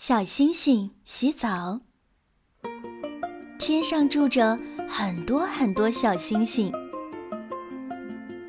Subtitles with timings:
[0.00, 1.80] 小星星洗澡。
[3.58, 4.56] 天上住着
[4.88, 6.72] 很多很多小星星，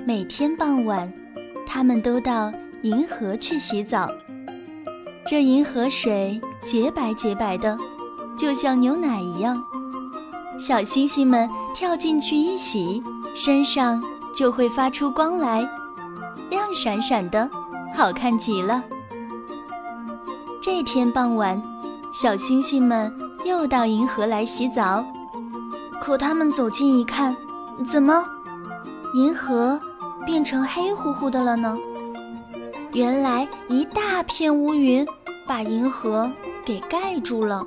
[0.06, 1.12] 每天傍晚，
[1.66, 4.08] 它们都到银河去洗澡。
[5.26, 7.76] 这银河水洁白洁白的，
[8.38, 9.60] 就像牛奶一样。
[10.60, 13.02] 小星星们跳进去一洗，
[13.34, 14.04] 身上
[14.36, 15.68] 就会发出光来，
[16.52, 17.50] 亮闪闪的，
[17.96, 18.84] 好看极了。
[20.62, 21.62] 这天傍晚，
[22.12, 23.14] 小星星们
[23.46, 25.06] 又到银河来洗澡。
[26.02, 27.36] 可他们走近一看，
[27.88, 28.26] 怎么，
[29.14, 29.80] 银河
[30.26, 31.78] 变成黑乎乎的了呢？
[32.92, 35.08] 原来一大片乌云
[35.48, 36.30] 把银河
[36.66, 37.66] 给盖住了。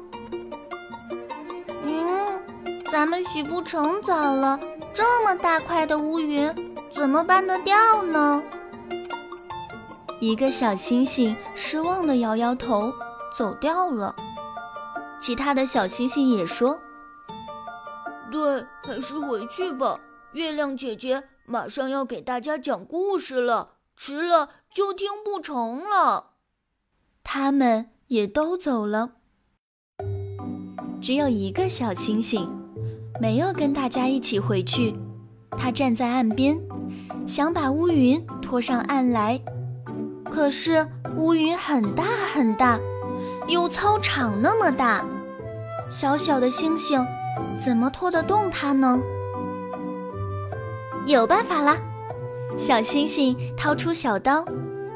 [1.84, 2.38] 嗯
[2.90, 4.60] 咱们洗不成澡了，
[4.92, 6.54] 这么大块的乌云，
[6.92, 8.42] 怎么办得掉呢？
[10.22, 12.92] 一个小星星失望的摇摇头，
[13.36, 14.14] 走掉了。
[15.18, 16.78] 其他的小星星也说
[18.30, 19.98] ：“对，还是回去吧。
[20.30, 26.34] 月亮姐姐马上要给大家讲故事了，迟了就听不成了。”
[27.24, 29.14] 他们也都走了，
[31.00, 32.48] 只有一个小星星。
[33.20, 34.96] 没有跟大家一起回去，
[35.58, 36.60] 他站在岸边，
[37.26, 39.42] 想把乌云拖上岸来。
[40.32, 42.78] 可是乌云很大很大，
[43.46, 45.04] 有操场那么大，
[45.90, 47.06] 小小的星星
[47.62, 48.98] 怎么拖得动它呢？
[51.04, 51.76] 有办法了，
[52.56, 54.42] 小星星掏出小刀，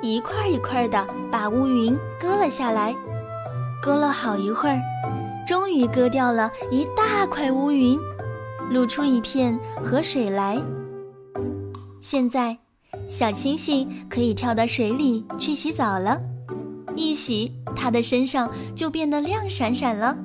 [0.00, 2.94] 一块一块的把乌云割了下来，
[3.82, 4.80] 割了好一会儿，
[5.46, 8.00] 终于割掉了一大块乌云。
[8.70, 10.60] 露出一片河水来。
[12.00, 12.58] 现在，
[13.08, 16.20] 小星星可以跳到水里去洗澡了。
[16.96, 20.16] 一洗，它的身上就变得亮闪闪了。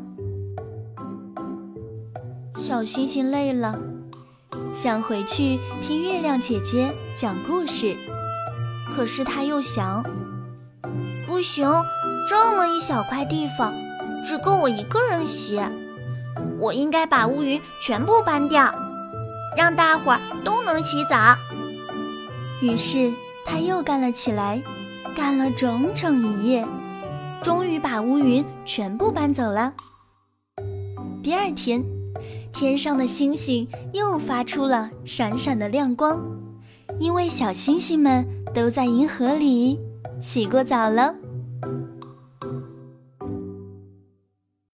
[2.55, 3.77] 小星星累了，
[4.73, 7.95] 想回去听月亮姐姐讲故事。
[8.95, 10.03] 可是他又想，
[11.27, 11.69] 不行，
[12.27, 13.73] 这么一小块地方，
[14.23, 15.59] 只够我一个人洗。
[16.57, 18.73] 我应该把乌云全部搬掉，
[19.57, 21.35] 让大伙儿都能洗澡。
[22.61, 23.11] 于是
[23.43, 24.61] 他又干了起来，
[25.15, 26.67] 干了整整一夜，
[27.41, 29.73] 终于把乌云全部搬走了。
[31.23, 31.83] 第二天，
[32.53, 36.21] 天上的星星又发出了闪闪的亮光，
[36.99, 39.79] 因为小星星们都在银河里
[40.19, 41.15] 洗过澡了。